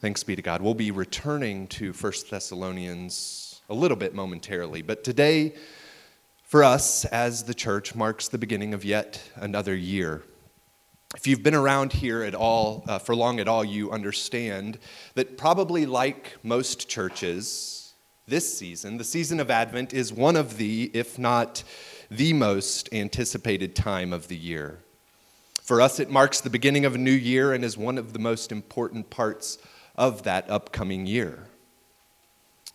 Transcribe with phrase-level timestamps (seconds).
[0.00, 0.62] Thanks be to God.
[0.62, 5.54] We'll be returning to 1 Thessalonians a little bit momentarily, but today,
[6.44, 10.22] for us as the church, marks the beginning of yet another year.
[11.16, 14.78] If you've been around here at all, uh, for long at all, you understand
[15.14, 17.92] that probably like most churches,
[18.28, 21.64] this season, the season of Advent, is one of the, if not
[22.08, 24.78] the most anticipated time of the year.
[25.60, 28.20] For us, it marks the beginning of a new year and is one of the
[28.20, 29.58] most important parts
[29.98, 31.48] of that upcoming year.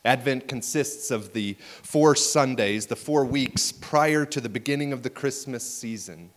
[0.06, 5.10] Advent consists of the four Sundays, the four weeks prior to the beginning of the
[5.10, 6.30] Christmas season.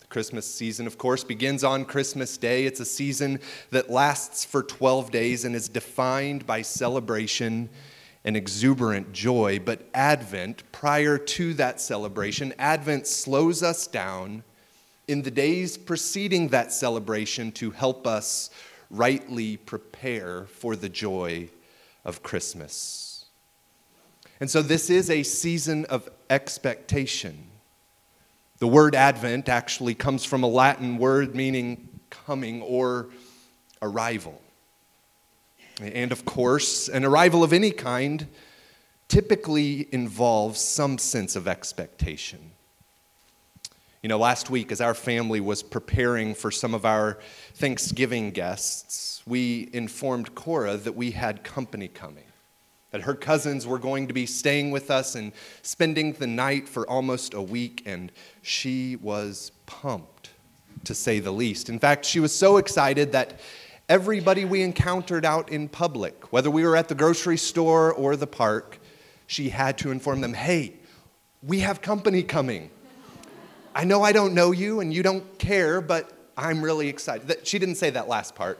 [0.00, 2.66] The Christmas season, of course, begins on Christmas Day.
[2.66, 3.38] It's a season
[3.70, 7.68] that lasts for 12 days and is defined by celebration
[8.24, 9.60] and exuberant joy.
[9.64, 14.42] But Advent, prior to that celebration, Advent slows us down
[15.06, 18.50] in the days preceding that celebration to help us
[18.90, 21.48] rightly prepare for the joy
[22.04, 23.24] of Christmas.
[24.40, 27.46] And so, this is a season of expectation.
[28.58, 33.08] The word Advent actually comes from a Latin word meaning coming or
[33.82, 34.40] arrival.
[35.80, 38.26] And of course, an arrival of any kind
[39.08, 42.52] typically involves some sense of expectation.
[44.02, 47.18] You know, last week, as our family was preparing for some of our
[47.54, 52.24] Thanksgiving guests, we informed Cora that we had company coming,
[52.90, 56.88] that her cousins were going to be staying with us and spending the night for
[56.88, 60.30] almost a week, and she was pumped,
[60.84, 61.70] to say the least.
[61.70, 63.40] In fact, she was so excited that
[63.88, 68.26] everybody we encountered out in public, whether we were at the grocery store or the
[68.26, 68.78] park,
[69.26, 70.74] she had to inform them hey,
[71.42, 72.70] we have company coming.
[73.76, 77.46] I know I don't know you and you don't care, but I'm really excited.
[77.46, 78.58] She didn't say that last part.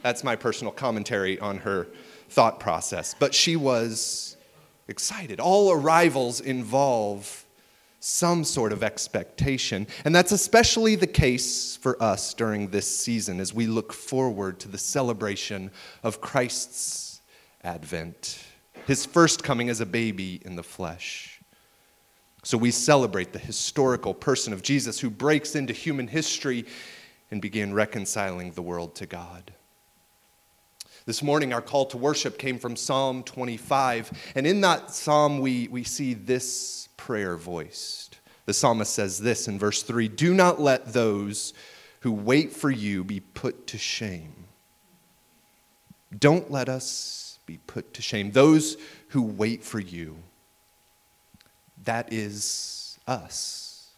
[0.00, 1.88] That's my personal commentary on her
[2.30, 3.14] thought process.
[3.18, 4.38] But she was
[4.88, 5.40] excited.
[5.40, 7.44] All arrivals involve
[8.00, 9.86] some sort of expectation.
[10.06, 14.68] And that's especially the case for us during this season as we look forward to
[14.68, 15.70] the celebration
[16.02, 17.20] of Christ's
[17.62, 18.42] advent,
[18.86, 21.35] his first coming as a baby in the flesh.
[22.46, 26.64] So we celebrate the historical person of Jesus who breaks into human history
[27.32, 29.52] and began reconciling the world to God.
[31.06, 34.12] This morning, our call to worship came from Psalm 25.
[34.36, 38.20] And in that psalm, we, we see this prayer voiced.
[38.44, 41.52] The psalmist says this in verse 3 Do not let those
[42.02, 44.44] who wait for you be put to shame.
[46.16, 48.30] Don't let us be put to shame.
[48.30, 48.76] Those
[49.08, 50.18] who wait for you
[51.86, 53.90] that is us.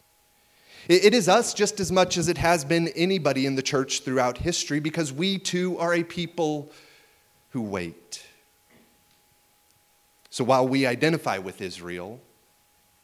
[0.87, 4.39] It is us just as much as it has been anybody in the church throughout
[4.39, 6.71] history because we too are a people
[7.51, 8.23] who wait.
[10.31, 12.19] So while we identify with Israel,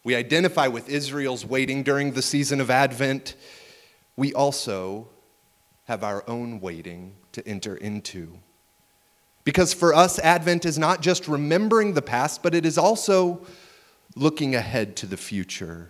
[0.04, 3.36] we identify with Israel's waiting during the season of Advent,
[4.16, 5.08] we also
[5.86, 8.40] have our own waiting to enter into.
[9.44, 13.46] Because for us, Advent is not just remembering the past, but it is also
[14.16, 15.90] looking ahead to the future.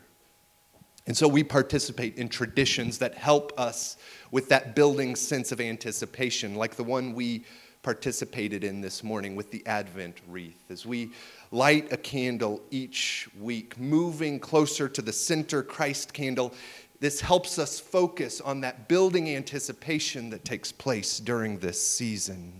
[1.08, 3.98] And so we participate in traditions that help us
[4.32, 7.46] with that building sense of anticipation, like the one we
[7.84, 10.64] participated in this morning with the Advent wreath.
[10.72, 11.12] As we
[11.52, 16.52] light a candle each week, moving closer to the center Christ candle,
[17.00, 22.54] this helps us focus on that building anticipation that takes place during this season.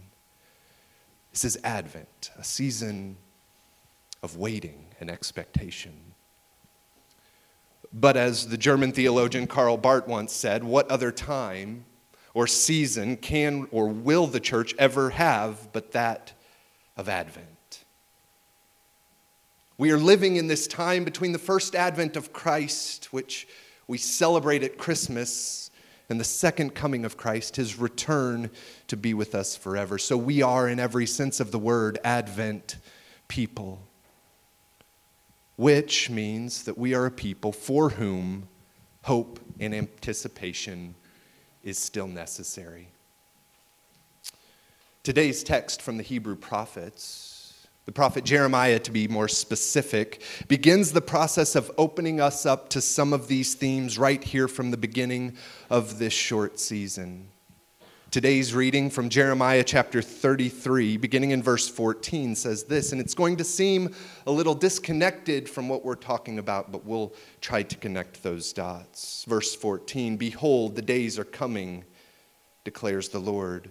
[1.32, 3.18] This is Advent, a season
[4.22, 5.94] of waiting and expectation.
[7.94, 11.86] But as the German theologian Karl Barth once said, what other time
[12.34, 16.34] or season can or will the church ever have but that
[16.98, 17.86] of Advent?
[19.78, 23.46] We are living in this time between the first advent of Christ, which
[23.88, 25.70] we celebrate at Christmas,
[26.10, 28.50] and the second coming of Christ, his return
[28.88, 29.98] to be with us forever.
[29.98, 32.78] So we are, in every sense of the word, Advent
[33.28, 33.82] people
[35.56, 38.48] which means that we are a people for whom
[39.04, 40.96] hope and anticipation
[41.64, 42.90] is still necessary.
[45.04, 51.02] Today's text from the Hebrew prophets, the prophet Jeremiah, to be more specific, begins the
[51.02, 55.38] process of opening us up to some of these themes right here from the beginning
[55.70, 57.28] of this short season.
[58.16, 63.36] Today's reading from Jeremiah chapter 33, beginning in verse 14, says this, and it's going
[63.36, 63.94] to seem
[64.26, 69.26] a little disconnected from what we're talking about, but we'll try to connect those dots.
[69.28, 71.84] Verse 14 Behold, the days are coming,
[72.64, 73.70] declares the Lord,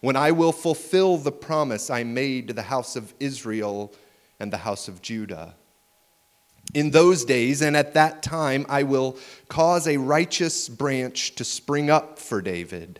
[0.00, 3.92] when I will fulfill the promise I made to the house of Israel
[4.40, 5.54] and the house of Judah.
[6.72, 9.18] In those days and at that time, I will
[9.48, 12.98] cause a righteous branch to spring up for David,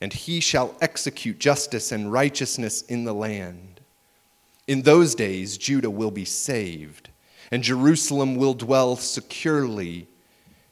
[0.00, 3.80] and he shall execute justice and righteousness in the land.
[4.66, 7.08] In those days, Judah will be saved,
[7.50, 10.08] and Jerusalem will dwell securely.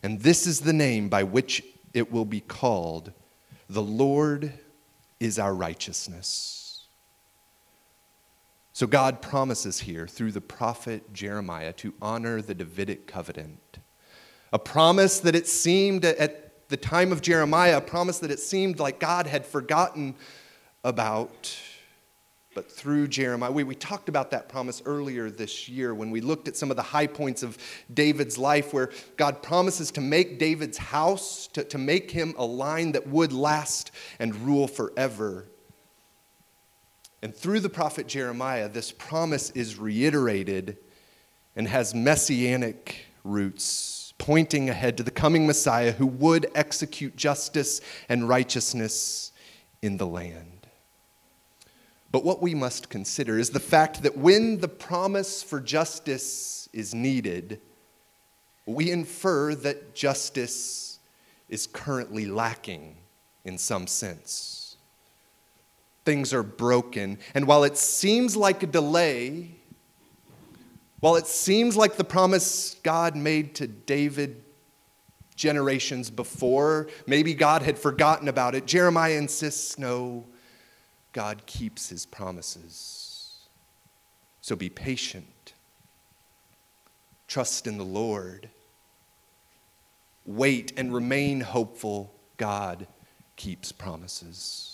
[0.02, 1.62] And this is the name by which
[1.94, 3.12] it will be called
[3.70, 4.52] The Lord
[5.20, 6.64] is our righteousness.
[8.72, 13.78] So God promises here through the prophet Jeremiah to honor the Davidic covenant.
[14.52, 18.78] A promise that it seemed at the time of Jeremiah, a promise that it seemed
[18.78, 20.14] like God had forgotten
[20.82, 21.56] about
[22.54, 23.50] but through Jeremiah.
[23.50, 26.76] We, we talked about that promise earlier this year when we looked at some of
[26.76, 27.58] the high points of
[27.92, 32.92] David's life, where God promises to make David's house, to, to make him a line
[32.92, 35.46] that would last and rule forever.
[37.22, 40.76] And through the prophet Jeremiah, this promise is reiterated
[41.56, 48.28] and has messianic roots, pointing ahead to the coming Messiah who would execute justice and
[48.28, 49.32] righteousness
[49.82, 50.66] in the land.
[52.10, 56.94] But what we must consider is the fact that when the promise for justice is
[56.94, 57.60] needed,
[58.66, 61.00] we infer that justice
[61.48, 62.96] is currently lacking
[63.44, 64.76] in some sense.
[66.04, 69.50] Things are broken, and while it seems like a delay,
[71.04, 74.42] while it seems like the promise God made to David
[75.36, 80.24] generations before, maybe God had forgotten about it, Jeremiah insists no,
[81.12, 83.36] God keeps his promises.
[84.40, 85.52] So be patient.
[87.28, 88.48] Trust in the Lord.
[90.24, 92.14] Wait and remain hopeful.
[92.38, 92.86] God
[93.36, 94.73] keeps promises.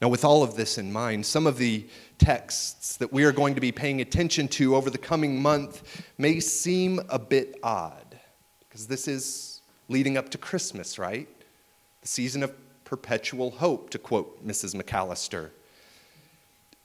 [0.00, 1.86] Now, with all of this in mind, some of the
[2.18, 6.38] texts that we are going to be paying attention to over the coming month may
[6.40, 8.18] seem a bit odd
[8.68, 11.28] because this is leading up to Christmas, right?
[12.02, 12.52] The season of
[12.84, 14.74] perpetual hope, to quote Mrs.
[14.74, 15.50] McCallister.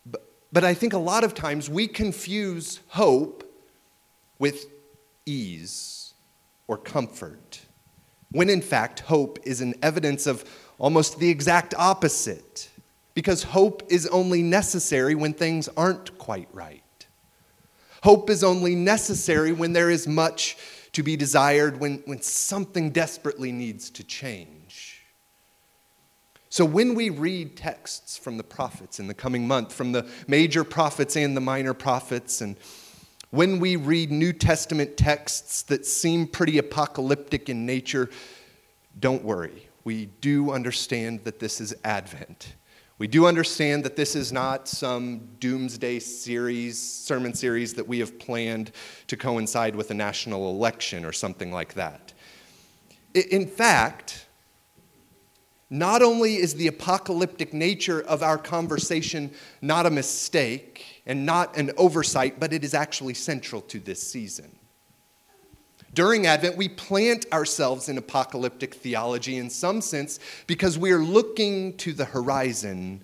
[0.06, 3.44] But, but I think a lot of times we confuse hope
[4.40, 4.66] with
[5.25, 6.14] ease
[6.68, 7.62] or comfort,
[8.31, 10.46] when in fact, hope is an evidence of
[10.80, 12.69] almost the exact opposite,
[13.13, 16.81] because hope is only necessary when things aren't quite right.
[18.04, 20.58] Hope is only necessary when there is much
[20.94, 25.02] to be desired, when, when something desperately needs to change.
[26.50, 30.66] So, when we read texts from the prophets in the coming month, from the major
[30.66, 32.57] prophets and the minor prophets, and
[33.30, 38.10] when we read New Testament texts that seem pretty apocalyptic in nature,
[39.00, 39.69] don't worry.
[39.86, 42.56] We do understand that this is Advent.
[43.01, 48.19] We do understand that this is not some doomsday series, sermon series that we have
[48.19, 48.74] planned
[49.07, 52.13] to coincide with a national election or something like that.
[53.15, 54.27] In fact,
[55.71, 59.31] not only is the apocalyptic nature of our conversation
[59.63, 64.56] not a mistake and not an oversight, but it is actually central to this season.
[65.94, 71.76] During Advent, we plant ourselves in apocalyptic theology in some sense because we are looking
[71.78, 73.04] to the horizon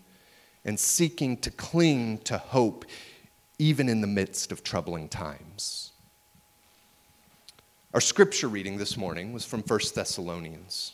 [0.63, 2.86] and seeking to cling to hope
[3.60, 5.91] even in the midst of troubling times.
[7.94, 10.94] Our scripture reading this morning was from 1 Thessalonians.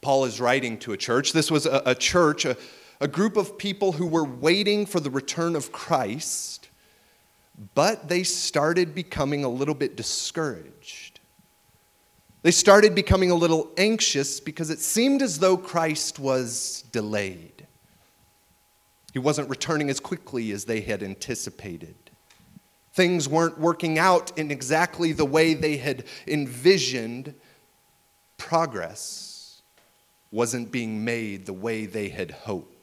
[0.00, 1.32] Paul is writing to a church.
[1.32, 2.56] This was a, a church, a,
[3.00, 6.63] a group of people who were waiting for the return of Christ,
[7.74, 11.20] but they started becoming a little bit discouraged.
[12.42, 17.66] They started becoming a little anxious because it seemed as though Christ was delayed.
[19.12, 21.94] He wasn't returning as quickly as they had anticipated.
[22.92, 27.34] Things weren't working out in exactly the way they had envisioned
[28.36, 29.62] progress
[30.30, 32.73] wasn't being made the way they had hoped.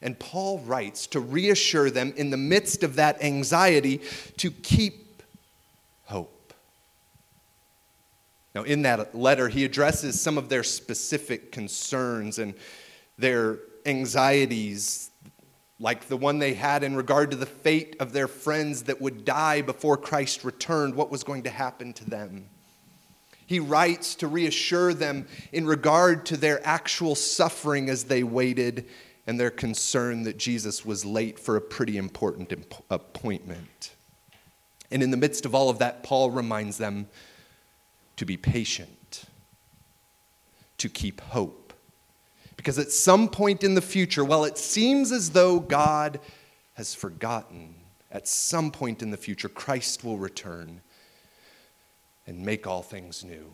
[0.00, 4.00] And Paul writes to reassure them in the midst of that anxiety
[4.36, 5.22] to keep
[6.04, 6.52] hope.
[8.54, 12.54] Now, in that letter, he addresses some of their specific concerns and
[13.18, 15.10] their anxieties,
[15.80, 19.24] like the one they had in regard to the fate of their friends that would
[19.24, 22.48] die before Christ returned, what was going to happen to them.
[23.46, 28.86] He writes to reassure them in regard to their actual suffering as they waited
[29.28, 32.50] and their concern that Jesus was late for a pretty important
[32.88, 33.92] appointment.
[34.90, 37.08] And in the midst of all of that, Paul reminds them
[38.16, 39.24] to be patient,
[40.78, 41.74] to keep hope,
[42.58, 46.18] Because at some point in the future, while it seems as though God
[46.74, 47.76] has forgotten,
[48.10, 50.80] at some point in the future, Christ will return
[52.26, 53.52] and make all things new.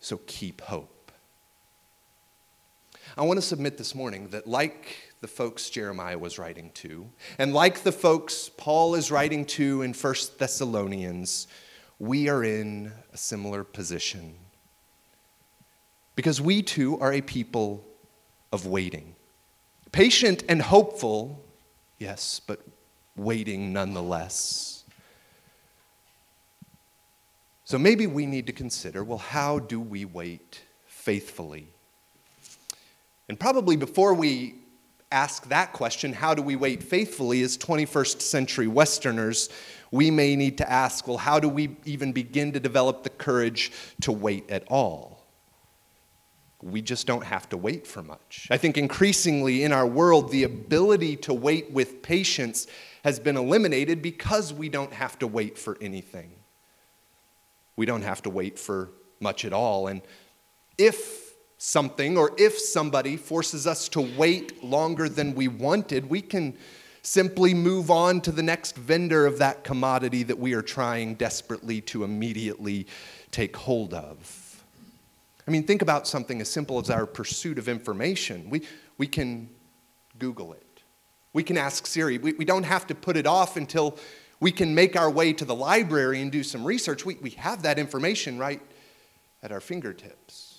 [0.00, 0.99] So keep hope.
[3.16, 7.52] I want to submit this morning that, like the folks Jeremiah was writing to, and
[7.52, 11.48] like the folks Paul is writing to in 1 Thessalonians,
[11.98, 14.36] we are in a similar position.
[16.14, 17.84] Because we too are a people
[18.52, 19.14] of waiting.
[19.92, 21.42] Patient and hopeful,
[21.98, 22.60] yes, but
[23.16, 24.84] waiting nonetheless.
[27.64, 31.72] So maybe we need to consider well, how do we wait faithfully?
[33.30, 34.56] And probably before we
[35.12, 39.50] ask that question, how do we wait faithfully, as 21st century Westerners,
[39.92, 43.70] we may need to ask well, how do we even begin to develop the courage
[44.00, 45.18] to wait at all?
[46.62, 48.48] we just don't have to wait for much.
[48.50, 52.66] I think increasingly in our world, the ability to wait with patience
[53.04, 56.32] has been eliminated because we don't have to wait for anything.
[57.76, 59.86] We don't have to wait for much at all.
[59.86, 60.02] And
[60.76, 61.19] if
[61.62, 66.56] something or if somebody forces us to wait longer than we wanted, we can
[67.02, 71.82] simply move on to the next vendor of that commodity that we are trying desperately
[71.82, 72.86] to immediately
[73.30, 74.64] take hold of.
[75.46, 78.48] I mean, think about something as simple as our pursuit of information.
[78.48, 78.62] We,
[78.96, 79.50] we can
[80.18, 80.82] Google it,
[81.34, 82.16] we can ask Siri.
[82.16, 83.98] We, we don't have to put it off until
[84.40, 87.04] we can make our way to the library and do some research.
[87.04, 88.62] We, we have that information right
[89.42, 90.49] at our fingertips.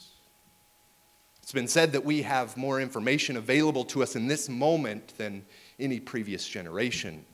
[1.51, 5.45] It's been said that we have more information available to us in this moment than
[5.81, 7.25] any previous generation.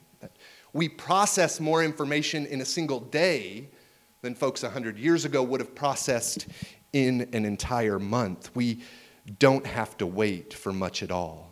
[0.73, 3.69] We process more information in a single day
[4.23, 6.47] than folks 100 years ago would have processed
[6.93, 8.49] in an entire month.
[8.55, 8.81] We
[9.37, 11.51] don't have to wait for much at all.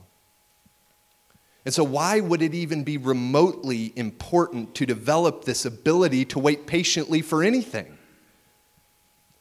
[1.66, 6.66] And so, why would it even be remotely important to develop this ability to wait
[6.66, 7.96] patiently for anything?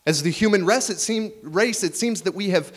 [0.05, 2.71] As the human race, it, seem, race, it seems that we have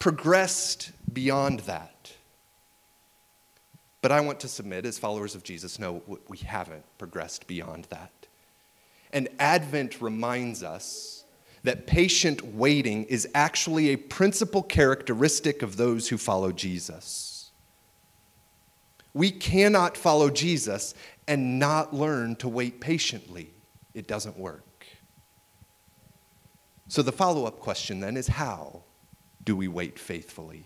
[0.00, 2.12] progressed beyond that.
[4.02, 8.10] But I want to submit, as followers of Jesus, no, we haven't progressed beyond that.
[9.12, 11.24] And Advent reminds us
[11.62, 17.50] that patient waiting is actually a principal characteristic of those who follow Jesus.
[19.12, 20.94] We cannot follow Jesus
[21.28, 23.50] and not learn to wait patiently.
[23.92, 24.86] It doesn't work.
[26.88, 28.82] So the follow up question then is how
[29.44, 30.64] do we wait faithfully?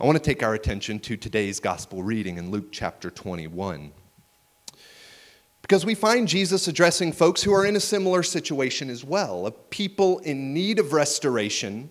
[0.00, 3.90] I want to take our attention to today's gospel reading in Luke chapter 21.
[5.60, 9.50] Because we find Jesus addressing folks who are in a similar situation as well, a
[9.50, 11.90] people in need of restoration,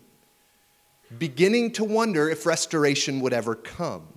[1.20, 4.08] beginning to wonder if restoration would ever come.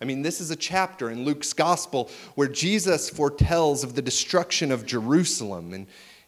[0.00, 4.72] I mean, this is a chapter in Luke's gospel where Jesus foretells of the destruction
[4.72, 5.86] of Jerusalem and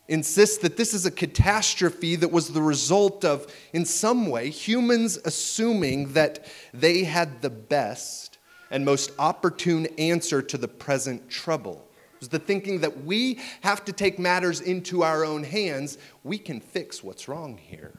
[0.09, 5.19] insists that this is a catastrophe that was the result of, in some way, humans
[5.25, 8.39] assuming that they had the best
[8.71, 13.85] and most opportune answer to the present trouble It was the thinking that we have
[13.85, 15.99] to take matters into our own hands.
[16.25, 17.99] We can fix what's wrong here.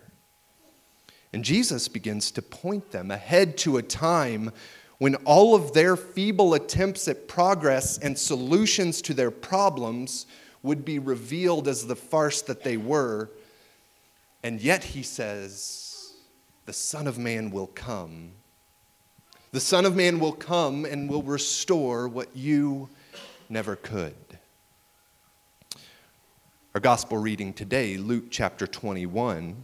[1.32, 4.52] And Jesus begins to point them ahead to a time
[4.98, 10.26] when all of their feeble attempts at progress and solutions to their problems
[10.64, 13.30] would be revealed as the farce that they were.
[14.42, 16.14] And yet he says,
[16.66, 18.32] The Son of Man will come.
[19.52, 22.90] The Son of Man will come and will restore what you
[23.50, 24.16] never could.
[26.74, 29.56] Our gospel reading today, Luke chapter 21,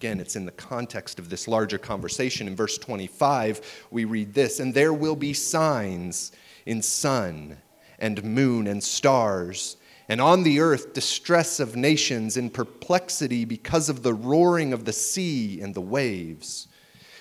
[0.00, 2.48] again, it's in the context of this larger conversation.
[2.48, 6.32] In verse 25, we read this And there will be signs
[6.66, 7.58] in sun
[8.00, 9.76] and moon and stars,
[10.08, 14.92] and on the earth distress of nations in perplexity because of the roaring of the
[14.92, 16.68] sea and the waves.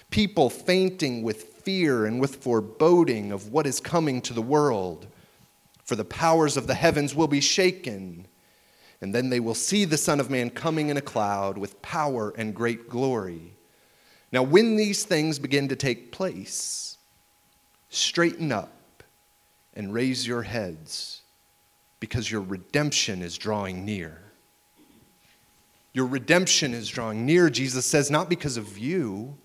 [0.10, 5.08] People fainting with fear and with foreboding of what is coming to the world
[5.84, 8.26] for the powers of the heavens will be shaken.
[9.02, 12.34] And then they will see the Son of Man coming in a cloud with power
[12.38, 13.54] and great glory.
[14.32, 16.98] Now, when these things begin to take place,
[17.90, 19.04] straighten up
[19.74, 21.22] and raise your heads
[22.00, 24.22] because your redemption is drawing near.
[25.94, 29.38] Your redemption is drawing near, Jesus says, not because of you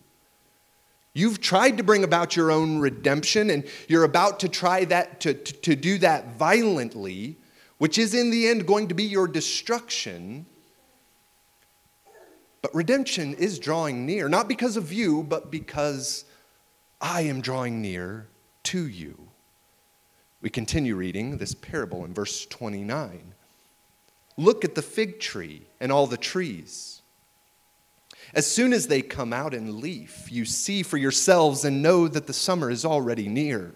[1.15, 5.35] You've tried to bring about your own redemption, and you're about to try that to,
[5.35, 7.37] to, to, do that violently,
[7.77, 10.47] which is in the end going to be your destruction.
[12.63, 16.25] But redemption is drawing near, not because of you, but because
[17.01, 18.29] I am drawing near
[18.65, 19.22] to you.
[20.43, 23.33] We continue reading this parable in verse 29.
[24.37, 27.01] Look at the fig tree and all the trees.
[28.35, 32.27] As soon as they come out in leaf, you see for yourselves and know that
[32.27, 33.75] the summer is already near.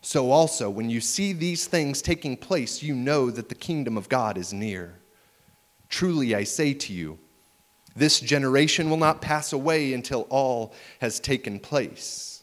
[0.00, 4.08] So also, when you see these things taking place, you know that the kingdom of
[4.08, 4.98] God is near.
[5.88, 7.18] Truly, I say to you,
[7.96, 12.33] this generation will not pass away until all has taken place.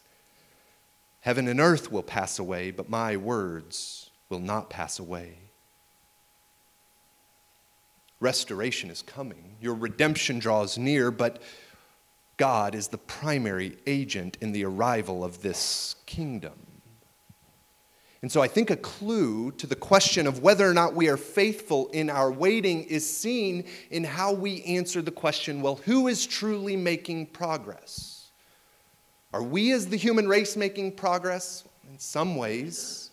[1.21, 5.37] Heaven and earth will pass away, but my words will not pass away.
[8.19, 9.55] Restoration is coming.
[9.61, 11.41] Your redemption draws near, but
[12.37, 16.53] God is the primary agent in the arrival of this kingdom.
[18.23, 21.17] And so I think a clue to the question of whether or not we are
[21.17, 26.27] faithful in our waiting is seen in how we answer the question well, who is
[26.27, 28.20] truly making progress?
[29.33, 31.63] Are we as the human race making progress?
[31.89, 33.11] In some ways.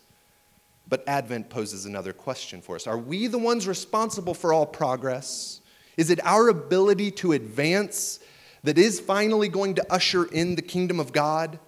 [0.87, 5.61] But Advent poses another question for us Are we the ones responsible for all progress?
[5.97, 8.19] Is it our ability to advance
[8.63, 11.59] that is finally going to usher in the kingdom of God?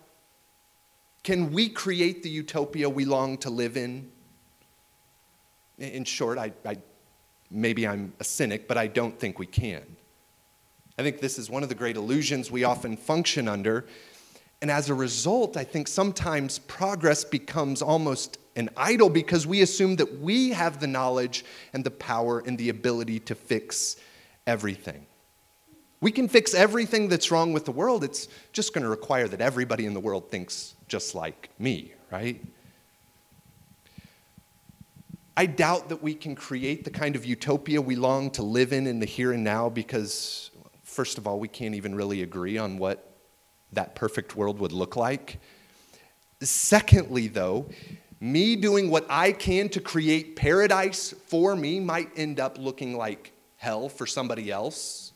[1.24, 4.10] Can we create the utopia we long to live in?
[5.77, 6.77] In short, I, I,
[7.50, 9.84] maybe I'm a cynic, but I don't think we can.
[10.98, 13.86] I think this is one of the great illusions we often function under.
[14.62, 19.96] And as a result, I think sometimes progress becomes almost an idol because we assume
[19.96, 23.96] that we have the knowledge and the power and the ability to fix
[24.46, 25.06] everything.
[26.00, 28.03] We can fix everything that's wrong with the world.
[28.03, 32.44] It's just going to require that everybody in the world thinks just like me, right?
[35.38, 38.86] I doubt that we can create the kind of utopia we long to live in
[38.86, 40.51] in the here and now because,
[40.84, 43.11] first of all, we can't even really agree on what
[43.74, 45.40] that perfect world would look like.
[46.42, 47.69] Secondly, though,
[48.19, 53.32] me doing what I can to create paradise for me might end up looking like
[53.58, 55.12] hell for somebody else.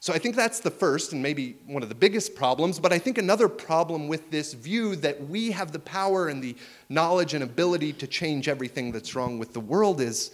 [0.00, 2.78] So I think that's the first and maybe one of the biggest problems.
[2.78, 6.56] But I think another problem with this view that we have the power and the
[6.90, 10.30] knowledge and ability to change everything that's wrong with the world is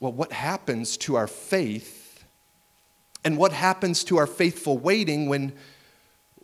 [0.00, 1.97] well, what happens to our faith
[3.24, 5.52] and what happens to our faithful waiting when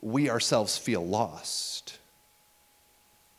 [0.01, 1.99] we ourselves feel lost?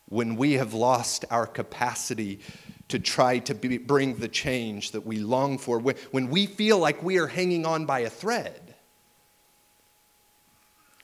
[0.09, 2.39] When we have lost our capacity
[2.87, 7.01] to try to be, bring the change that we long for, when we feel like
[7.01, 8.65] we are hanging on by a thread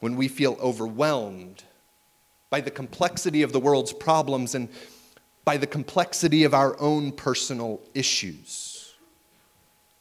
[0.02, 1.64] when we feel overwhelmed
[2.50, 4.68] by the complexity of the world's problems and
[5.46, 8.71] by the complexity of our own personal issues?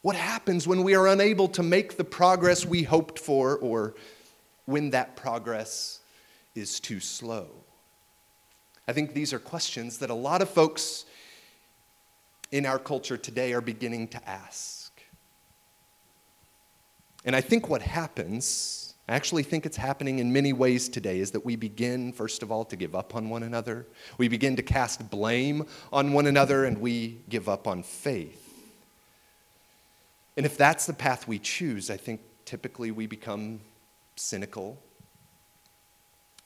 [0.02, 3.94] What happens when we are unable to make the progress we hoped for or
[4.64, 6.00] when that progress
[6.54, 7.48] is too slow?
[8.88, 11.04] I think these are questions that a lot of folks
[12.50, 14.90] in our culture today are beginning to ask.
[17.24, 21.32] And I think what happens I actually think it's happening in many ways today is
[21.32, 23.88] that we begin, first of all, to give up on one another.
[24.18, 28.49] We begin to cast blame on one another and we give up on faith.
[30.36, 33.60] And if that's the path we choose, I think typically we become
[34.16, 34.78] cynical.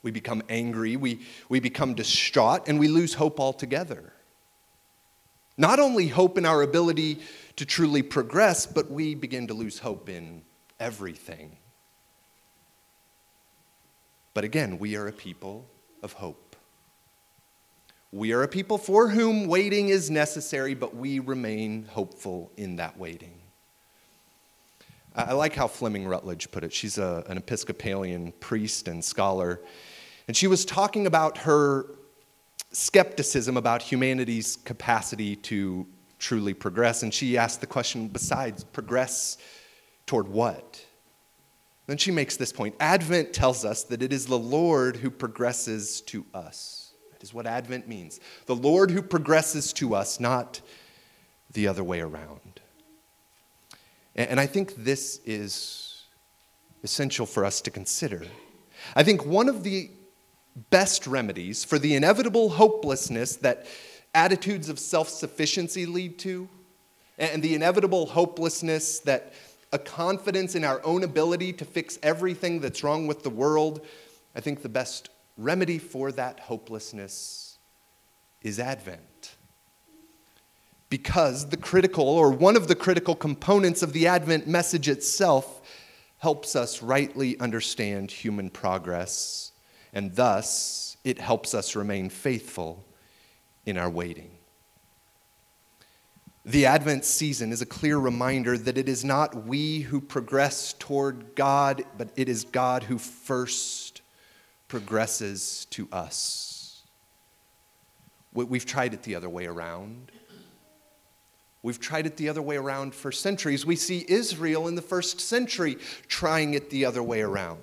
[0.03, 0.97] We become angry.
[0.97, 4.13] We, we become distraught and we lose hope altogether.
[5.57, 7.21] Not only hope in our ability
[7.57, 10.43] to truly progress, but we begin to lose hope in
[10.81, 11.57] everything.
[14.35, 15.65] But again, we are a people
[16.03, 16.57] of hope.
[18.11, 22.99] We are a people for whom waiting is necessary, but we remain hopeful in that
[22.99, 23.44] waiting.
[25.15, 26.73] I like how Fleming Rutledge put it.
[26.73, 29.61] She's a, an Episcopalian priest and scholar.
[30.27, 31.87] And she was talking about her
[32.73, 35.87] skepticism about humanity's capacity to
[36.19, 37.05] truly progress.
[37.05, 39.39] And she asked the question besides, progress
[40.07, 40.85] toward what?
[41.87, 46.01] Then she makes this point Advent tells us that it is the Lord who progresses
[46.03, 46.93] to us.
[47.13, 48.21] That is what Advent means.
[48.47, 50.61] The Lord who progresses to us, not
[51.53, 52.54] the other way around.
[54.17, 56.03] And I think this is
[56.83, 58.23] essential for us to consider.
[58.95, 59.91] I think one of the
[60.71, 63.67] best remedies for the inevitable hopelessness that
[64.15, 66.49] attitudes of self sufficiency lead to,
[67.19, 69.33] and the inevitable hopelessness that
[69.73, 73.85] a confidence in our own ability to fix everything that's wrong with the world,
[74.37, 77.59] I think the best remedy for that hopelessness
[78.43, 79.01] is Advent.
[80.95, 85.61] Because the critical, or one of the critical components of the Advent message itself,
[86.19, 89.51] helps us rightly understand human progress,
[89.93, 92.85] and thus it helps us remain faithful
[93.67, 94.31] in our waiting.
[96.45, 101.35] The Advent season is a clear reminder that it is not we who progress toward
[101.35, 104.01] God, but it is God who first
[104.69, 106.85] progresses to us.
[108.33, 110.13] We've tried it the other way around.
[111.65, 113.65] We've tried it the other way around for centuries.
[113.65, 117.59] We see Israel in the first century trying it the other way around.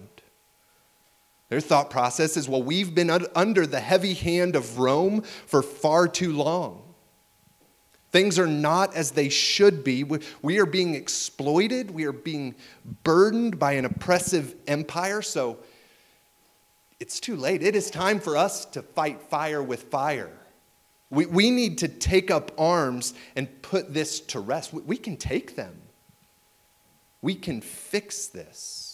[1.50, 6.08] Their thought process is well, we've been under the heavy hand of Rome for far
[6.08, 6.82] too long.
[8.12, 10.04] Things are not as they should be.
[10.04, 11.92] We are being exploited.
[11.92, 12.56] We are being
[13.04, 15.22] burdened by an oppressive empire.
[15.22, 15.60] So
[17.00, 17.62] it's too late.
[17.62, 20.41] It is time for us to fight fire with fire.
[21.12, 24.74] We, we need to take up arms and put this to rest.
[24.74, 25.76] We, we can take them,
[27.22, 28.88] we can fix this.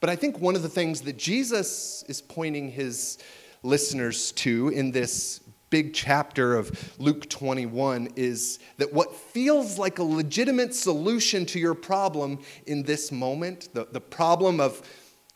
[0.00, 3.18] But I think one of the things that Jesus is pointing his
[3.64, 10.02] listeners to in this big chapter of Luke 21 is that what feels like a
[10.02, 14.82] legitimate solution to your problem in this moment, the, the problem of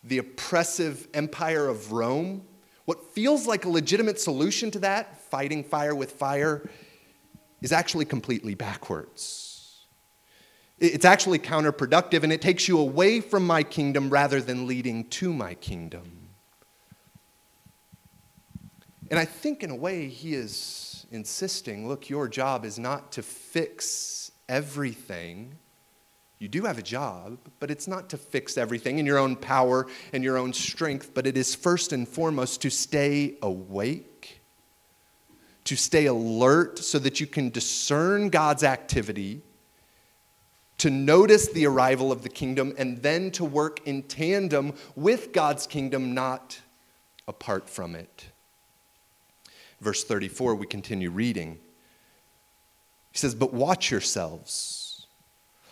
[0.05, 2.45] the oppressive empire of Rome,
[2.85, 6.69] what feels like a legitimate solution to that, fighting fire with fire,
[7.63, 9.87] is actually completely backwards.
[10.79, 15.33] It's actually counterproductive and it takes you away from my kingdom rather than leading to
[15.33, 16.29] my kingdom.
[19.11, 23.23] And I think, in a way, he is insisting look, your job is not to
[23.23, 25.57] fix everything
[26.43, 29.87] you do have a job, but it's not to fix everything in your own power
[30.13, 34.42] and your own strength, but it is first and foremost to stay awake,
[35.65, 39.43] to stay alert so that you can discern God's activity,
[40.79, 45.67] to notice the arrival of the kingdom, and then to work in tandem with God's
[45.67, 46.61] kingdom, not
[47.29, 48.27] apart from it.
[49.81, 51.59] Verse 34, we continue reading.
[53.13, 54.93] He says, But watch yourselves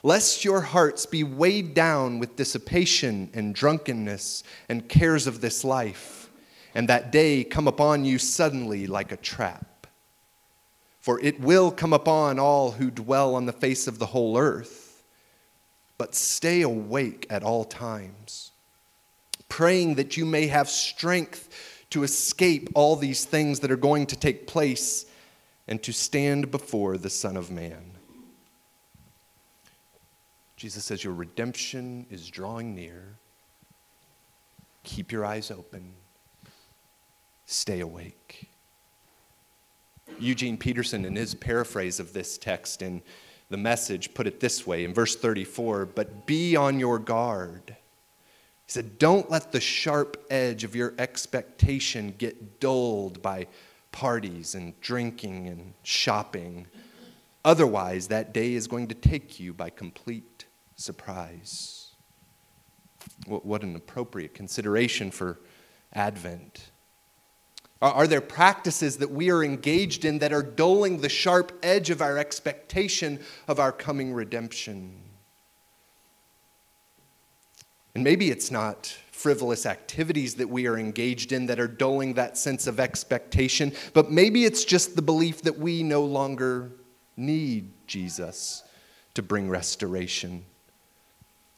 [0.03, 6.31] lest your hearts be weighed down with dissipation and drunkenness and cares of this life,
[6.75, 9.80] and that day come upon you suddenly like a trap.
[11.01, 15.03] For it will come upon all who dwell on the face of the whole earth.
[15.97, 18.53] But stay awake at all times,
[19.49, 21.49] praying that you may have strength
[21.91, 25.07] to escape all these things that are going to take place
[25.67, 27.93] and to stand before the Son of Man.
[30.57, 33.15] Jesus says, Your redemption is drawing near.
[34.85, 35.93] Keep your eyes open.
[37.47, 38.50] Stay awake.
[40.21, 43.03] Eugene Peterson, in his paraphrase of this text in
[43.49, 47.77] the message, put it this way in verse 34 But be on your guard.
[48.67, 53.47] He said, Don't let the sharp edge of your expectation get dulled by
[53.93, 56.67] parties and drinking and shopping.
[57.45, 60.45] Otherwise, that day is going to take you by complete
[60.77, 61.93] surprise.
[63.27, 65.41] What an appropriate consideration for
[65.93, 66.70] Advent.
[67.83, 72.03] Are there practices that we are engaged in that are dulling the sharp edge of
[72.03, 75.01] our expectation of our coming redemption?
[77.95, 82.37] And maybe it's not frivolous activities that we are engaged in that are dulling that
[82.37, 86.73] sense of expectation, but maybe it's just the belief that we no longer
[87.17, 88.63] need Jesus
[89.15, 90.45] to bring restoration.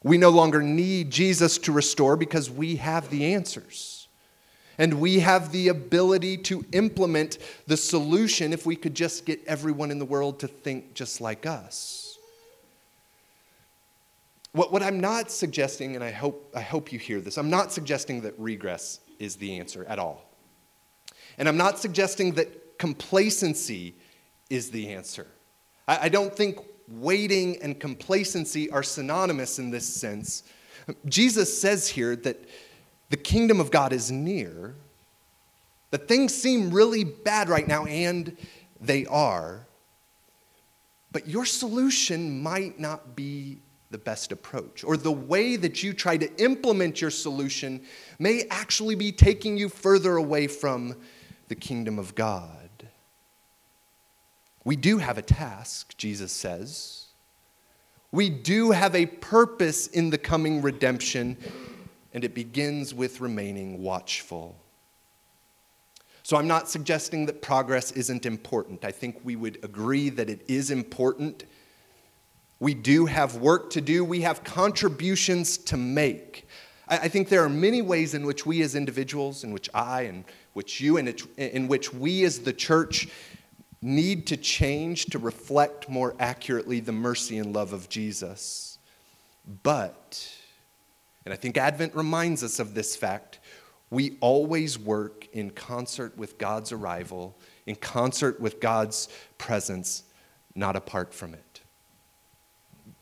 [0.04, 4.01] We no longer need Jesus to restore because we have the answers.
[4.78, 9.90] And we have the ability to implement the solution if we could just get everyone
[9.90, 12.18] in the world to think just like us.
[14.52, 17.72] What, what I'm not suggesting, and I hope, I hope you hear this, I'm not
[17.72, 20.24] suggesting that regress is the answer at all.
[21.38, 23.94] And I'm not suggesting that complacency
[24.50, 25.26] is the answer.
[25.88, 26.58] I, I don't think
[26.88, 30.42] waiting and complacency are synonymous in this sense.
[31.06, 32.44] Jesus says here that
[33.12, 34.74] the kingdom of God is near,
[35.90, 38.34] that things seem really bad right now, and
[38.80, 39.66] they are.
[41.12, 43.58] But your solution might not be
[43.90, 47.82] the best approach, or the way that you try to implement your solution
[48.18, 50.96] may actually be taking you further away from
[51.48, 52.70] the kingdom of God.
[54.64, 57.08] We do have a task, Jesus says.
[58.10, 61.36] We do have a purpose in the coming redemption,
[62.12, 64.56] and it begins with remaining watchful.
[66.22, 68.84] So I'm not suggesting that progress isn't important.
[68.84, 71.44] I think we would agree that it is important.
[72.60, 76.46] We do have work to do, we have contributions to make.
[76.88, 80.24] I think there are many ways in which we as individuals, in which I and
[80.52, 83.08] which you, and in which we as the church
[83.80, 88.78] need to change to reflect more accurately the mercy and love of Jesus.
[89.62, 90.30] But,
[91.24, 93.38] and I think Advent reminds us of this fact,
[93.90, 99.08] we always work in concert with God's arrival, in concert with God's
[99.38, 100.04] presence,
[100.54, 101.60] not apart from it.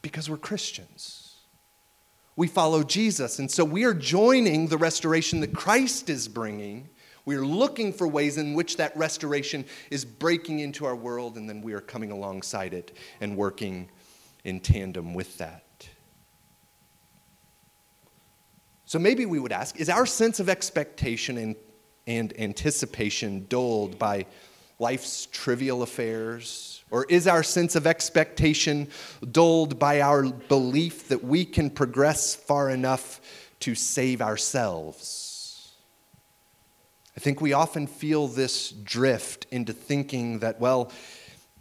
[0.02, 1.36] Because we're Christians.
[2.36, 6.88] We follow Jesus, and so we are joining the restoration that Christ is bringing.
[7.24, 11.48] We are looking for ways in which that restoration is breaking into our world, and
[11.48, 13.90] then we are coming alongside it and working
[14.44, 15.64] in tandem with that.
[18.90, 21.54] So maybe we would ask is our sense of expectation and,
[22.08, 24.26] and anticipation dulled by
[24.80, 26.82] life's trivial affairs?
[26.90, 28.88] Or is our sense of expectation
[29.30, 33.20] dulled by our belief that we can progress far enough
[33.60, 35.70] to save ourselves?
[37.16, 40.90] I think we often feel this drift into thinking that, well,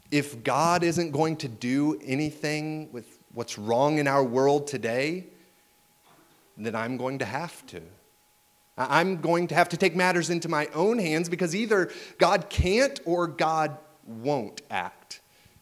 [0.09, 5.27] if God isn't going to do anything with what's wrong in our world today,
[6.65, 7.81] then I'm going to have to.
[8.77, 12.99] I'm going to have to take matters into my own hands because either God can't
[13.05, 15.19] or God won't act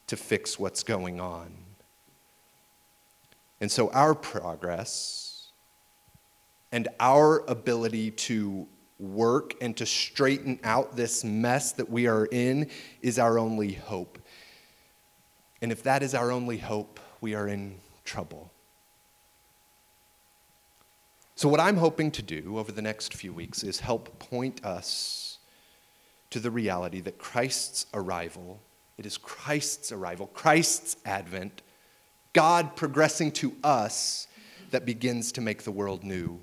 [0.08, 1.52] to fix what's going on.
[3.60, 5.48] And so our progress
[6.72, 8.68] and our ability to
[9.00, 12.70] work and to straighten out this mess that we are in
[13.02, 14.20] is our only hope.
[15.62, 18.52] And if that is our only hope, we are in trouble.
[21.38, 25.38] So, what I'm hoping to do over the next few weeks is help point us
[26.32, 28.60] to the reality that Christ's arrival,
[28.98, 31.62] it is Christ's arrival, Christ's advent,
[32.34, 34.28] God progressing to us
[34.72, 36.40] that begins to make the world new.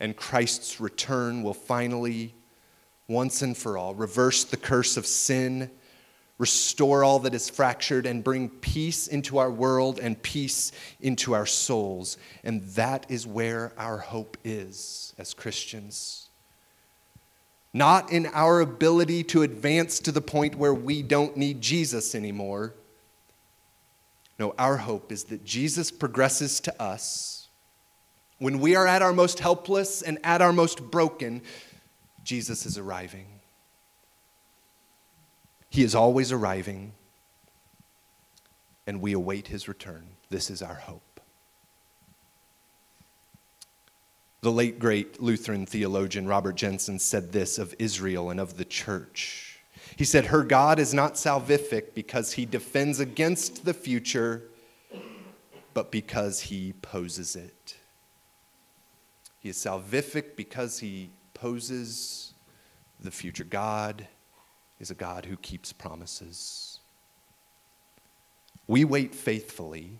[0.00, 2.34] And Christ's return will finally,
[3.08, 5.70] once and for all, reverse the curse of sin
[6.38, 11.46] restore all that is fractured, and bring peace into our world and peace into our
[11.46, 12.18] souls.
[12.44, 16.28] And that is where our hope is as Christians.
[17.72, 22.74] Not in our ability to advance to the point where we don't need Jesus anymore.
[24.38, 27.48] No, our hope is that Jesus progresses to us.
[28.38, 31.40] When we are at our most helpless and at our most broken,
[32.22, 33.35] Jesus is arriving.
[35.68, 36.92] He is always arriving,
[38.86, 40.06] and we await his return.
[40.30, 41.02] This is our hope.
[44.42, 49.58] The late great Lutheran theologian Robert Jenson said this of Israel and of the church.
[49.96, 54.44] He said, Her God is not salvific because he defends against the future,
[55.74, 57.76] but because he poses it.
[59.40, 62.34] He is salvific because he poses
[63.00, 63.44] the future.
[63.44, 64.06] God
[64.78, 66.80] is a God who keeps promises.
[68.66, 69.98] We wait faithfully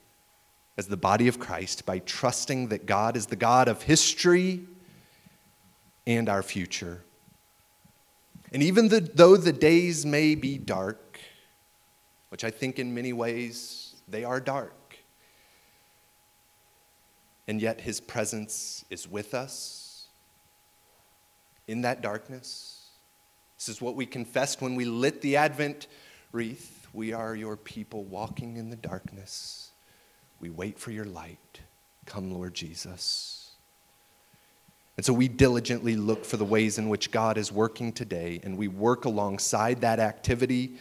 [0.76, 4.64] as the body of Christ by trusting that God is the God of history
[6.06, 7.02] and our future.
[8.52, 11.20] And even the, though the days may be dark,
[12.28, 14.98] which I think in many ways they are dark,
[17.48, 20.08] and yet his presence is with us
[21.66, 22.75] in that darkness
[23.56, 25.86] this is what we confessed when we lit the Advent
[26.32, 26.86] wreath.
[26.92, 29.70] We are your people walking in the darkness.
[30.40, 31.60] We wait for your light.
[32.04, 33.52] Come, Lord Jesus.
[34.96, 38.56] And so we diligently look for the ways in which God is working today, and
[38.56, 40.76] we work alongside that activity.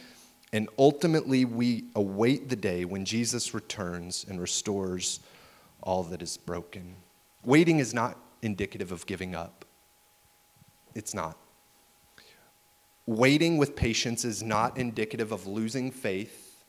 [0.52, 5.20] And ultimately, we await the day when Jesus returns and restores
[5.82, 6.96] all that is broken.
[7.44, 9.64] Waiting is not indicative of giving up.
[10.94, 11.36] It's not.
[13.06, 16.64] Waiting with patience is not indicative of losing faith.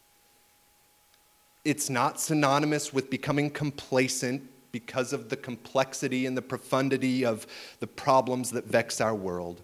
[1.65, 7.47] It's not synonymous with becoming complacent because of the complexity and the profundity of
[7.79, 9.63] the problems that vex our world.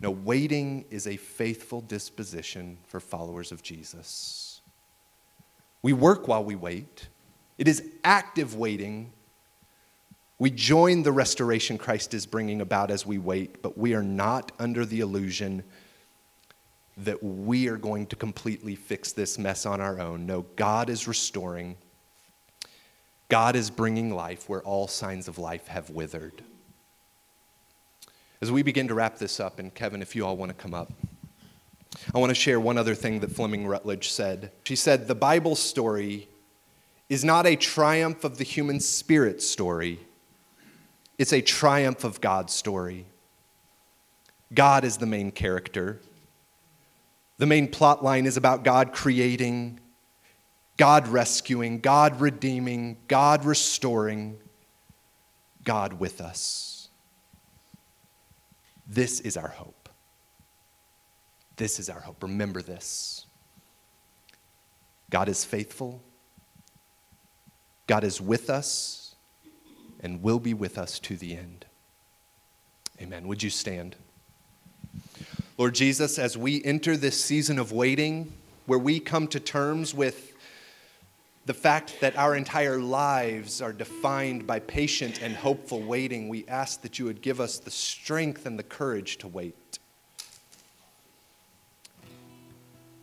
[0.00, 4.60] No, waiting is a faithful disposition for followers of Jesus.
[5.82, 7.08] We work while we wait.
[7.56, 9.12] It is active waiting
[10.38, 14.52] we join the restoration Christ is bringing about as we wait, but we are not
[14.58, 15.64] under the illusion
[16.98, 20.26] that we are going to completely fix this mess on our own.
[20.26, 21.76] No, God is restoring.
[23.28, 26.42] God is bringing life where all signs of life have withered.
[28.40, 30.74] As we begin to wrap this up, and Kevin, if you all want to come
[30.74, 30.92] up,
[32.14, 34.52] I want to share one other thing that Fleming Rutledge said.
[34.64, 36.28] She said, The Bible story
[37.08, 39.98] is not a triumph of the human spirit story,
[41.18, 43.06] it's a triumph of God's story.
[44.54, 46.00] God is the main character.
[47.38, 49.80] The main plot line is about God creating,
[50.76, 54.38] God rescuing, God redeeming, God restoring,
[55.64, 56.88] God with us.
[58.86, 59.88] This is our hope.
[61.56, 62.22] This is our hope.
[62.22, 63.26] Remember this.
[65.10, 66.00] God is faithful.
[67.86, 68.97] God is with us
[70.00, 71.66] and will be with us to the end.
[73.00, 73.28] Amen.
[73.28, 73.96] Would you stand?
[75.56, 78.32] Lord Jesus, as we enter this season of waiting,
[78.66, 80.34] where we come to terms with
[81.46, 86.82] the fact that our entire lives are defined by patient and hopeful waiting, we ask
[86.82, 89.78] that you would give us the strength and the courage to wait.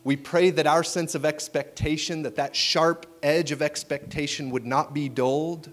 [0.04, 4.94] We pray that our sense of expectation, that that sharp edge of expectation would not
[4.94, 5.72] be dulled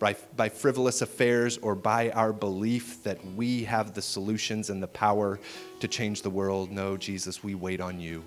[0.00, 4.88] by, by frivolous affairs or by our belief that we have the solutions and the
[4.88, 5.38] power
[5.78, 6.72] to change the world.
[6.72, 8.24] No, Jesus, we wait on you.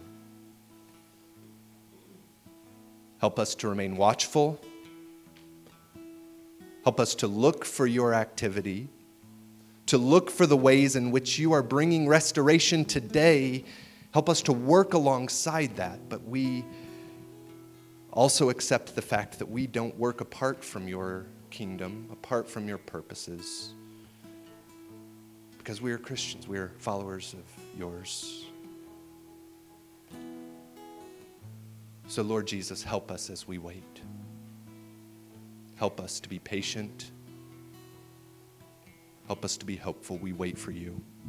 [3.17, 4.62] Help us to remain watchful.
[6.83, 8.88] Help us to look for your activity,
[9.88, 13.65] to look for the ways in which you are bringing restoration today.
[14.12, 16.63] Help us to work alongside that, but we
[18.12, 22.80] also accept the fact that we don't work apart from your kingdom, apart from your
[22.80, 23.76] purposes.
[25.60, 28.48] Because we are Christians, we are followers of yours.
[32.08, 34.02] So, Lord Jesus, help us as we wait.
[35.76, 37.12] Help us to be patient.
[39.28, 40.18] Help us to be hopeful.
[40.18, 41.02] We wait for you.